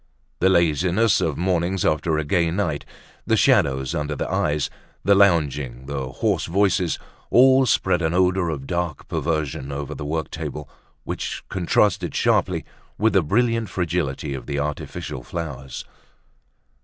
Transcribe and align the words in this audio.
The 0.39 0.49
laziness 0.49 1.21
of 1.21 1.37
mornings 1.37 1.85
after 1.85 2.17
a 2.17 2.23
gay 2.23 2.49
night, 2.49 2.85
the 3.27 3.37
shadows 3.37 3.93
under 3.93 4.15
the 4.15 4.27
eyes, 4.31 4.67
the 5.03 5.13
lounging, 5.13 5.85
the 5.85 6.09
hoarse 6.09 6.47
voices, 6.47 6.97
all 7.29 7.67
spread 7.67 8.01
an 8.01 8.11
odor 8.11 8.49
of 8.49 8.65
dark 8.65 9.07
perversion 9.07 9.71
over 9.71 9.93
the 9.93 10.03
work 10.03 10.31
table 10.31 10.67
which 11.03 11.43
contrasted 11.49 12.15
sharply 12.15 12.65
with 12.97 13.13
the 13.13 13.21
brilliant 13.21 13.69
fragility 13.69 14.33
of 14.33 14.47
the 14.47 14.57
artificial 14.57 15.21
flowers. 15.21 15.85